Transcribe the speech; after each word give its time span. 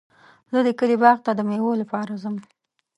زه 0.51 0.59
د 0.67 0.69
کلي 0.79 0.97
باغ 1.03 1.17
ته 1.25 1.31
د 1.35 1.39
مېوو 1.49 1.79
لپاره 1.81 2.11
ځم. 2.21 2.35